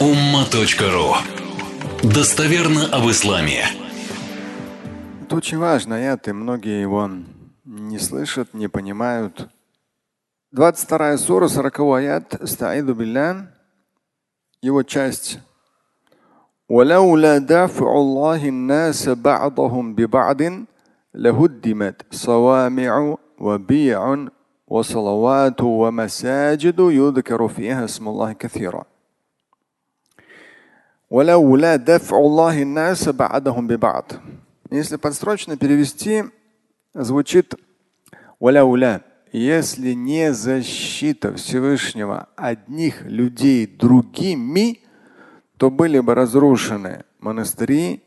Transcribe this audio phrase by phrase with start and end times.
[0.00, 1.14] umma.ru
[2.02, 3.64] Достоверно об исламе.
[5.22, 7.10] Это очень важно, аят, и многие его
[7.64, 9.48] не слышат, не понимают.
[10.52, 13.52] 22 сура, 40 аят, стаиду билля,
[14.62, 15.38] его часть.
[16.68, 20.42] ولولا دافع الله الناس بعضهم ببعض
[21.14, 24.26] لهدمت صوامع وبيع
[24.66, 28.84] وصلوات ومساجد يذكر فيها اسم الله كثيرا
[34.69, 36.23] если подстрочно перевести,
[36.93, 37.53] звучит
[38.39, 39.03] «Валяуля».
[39.33, 44.79] Если не защита Всевышнего одних людей другими,
[45.57, 48.01] то были бы разрушены монастыри,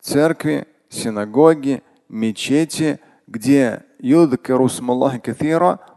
[0.00, 3.84] церкви, синагоги, мечети, где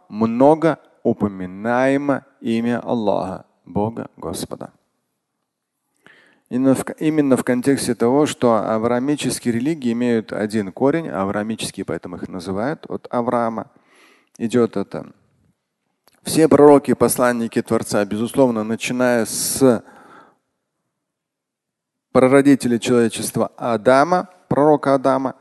[0.09, 4.74] много упоминаемо имя Аллаха, Бога Господа.
[6.55, 12.29] Именно в, именно в контексте того, что авраамические религии имеют один корень, авраамические поэтому их
[12.29, 13.67] называют, от Авраама
[14.37, 15.11] идет это.
[16.23, 19.83] Все пророки, посланники Творца, безусловно, начиная с
[22.13, 25.35] прародителя человечества Адама, пророка Адама,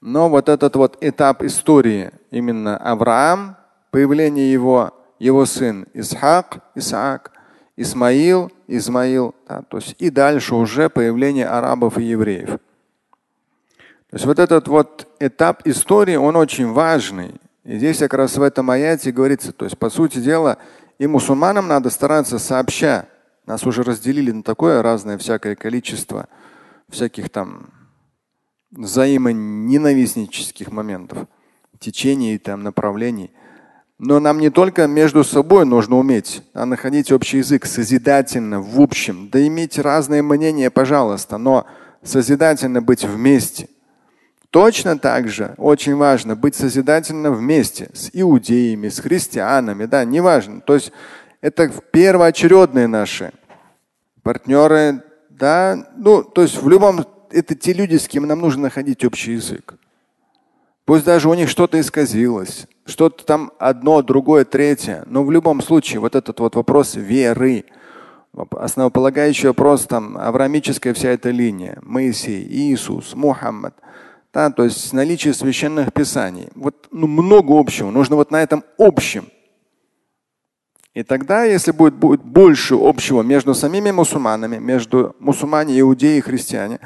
[0.00, 3.56] но вот этот вот этап истории, именно Авраам,
[3.92, 7.30] появление его, его сын Исхак, Исаак,
[7.76, 12.58] Исмаил, Измаил, да, то есть и дальше уже появление арабов и евреев.
[14.10, 17.40] То есть вот этот вот этап истории, он очень важный.
[17.64, 20.58] И здесь как раз в этом аяте говорится, то есть по сути дела
[20.98, 23.06] и мусульманам надо стараться сообща.
[23.46, 26.28] Нас уже разделили на такое разное всякое количество
[26.88, 27.70] всяких там
[28.70, 31.26] взаимоненавистнических моментов,
[31.78, 33.30] течений, там, направлений.
[34.04, 39.28] Но нам не только между собой нужно уметь, а находить общий язык созидательно, в общем.
[39.30, 41.66] Да иметь разные мнения, пожалуйста, но
[42.02, 43.68] созидательно быть вместе.
[44.50, 50.62] Точно так же очень важно быть созидательно вместе с иудеями, с христианами, да, неважно.
[50.62, 50.90] То есть
[51.40, 53.32] это первоочередные наши
[54.24, 59.04] партнеры, да, ну, то есть в любом, это те люди, с кем нам нужно находить
[59.04, 59.74] общий язык.
[60.86, 65.04] Пусть даже у них что-то исказилось, что-то там одно, другое, третье.
[65.06, 67.64] Но в любом случае вот этот вот вопрос веры,
[68.50, 73.74] основополагающий вопрос там, авраамическая вся эта линия, Моисей, Иисус, Мухаммад,
[74.32, 76.48] да, то есть наличие священных писаний.
[76.54, 77.90] Вот ну, много общего.
[77.90, 79.26] Нужно вот на этом общем.
[80.94, 86.80] И тогда, если будет, будет больше общего между самими мусульманами, между мусульмане, иудеи и христиане,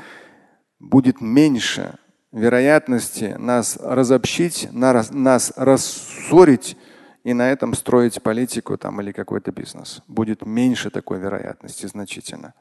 [0.79, 1.99] будет меньше
[2.37, 6.77] вероятности нас разобщить, нас, рассорить
[7.25, 10.03] и на этом строить политику там, или какой-то бизнес.
[10.07, 12.55] Будет меньше такой вероятности значительно.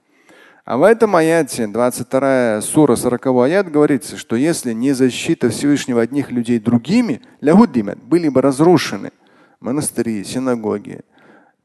[0.63, 6.31] А в этом аяте, 22 сура, 40 аят, говорится, что если не защита Всевышнего одних
[6.31, 9.11] людей другими, были бы разрушены
[9.59, 11.01] монастыри, синагоги,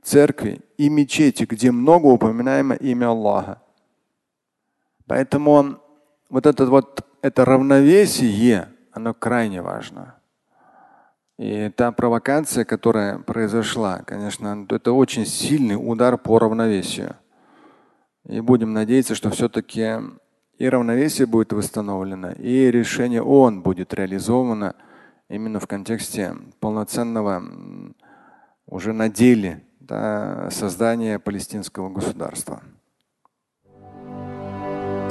[0.02, 3.62] церкви и мечети, где много упоминаемо имя Аллаха.
[5.06, 5.80] Поэтому он,
[6.30, 10.14] вот этот вот это равновесие, оно крайне важно.
[11.38, 17.16] И та провокация, которая произошла, конечно, это очень сильный удар по равновесию.
[18.26, 19.96] И будем надеяться, что все-таки
[20.58, 24.74] и равновесие будет восстановлено, и решение ООН будет реализовано
[25.30, 27.42] именно в контексте полноценного
[28.66, 32.62] уже на деле да, создания палестинского государства.